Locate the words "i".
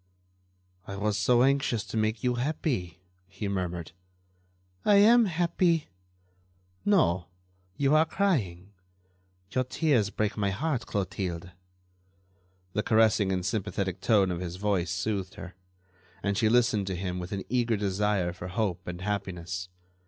0.87-0.95, 4.83-4.95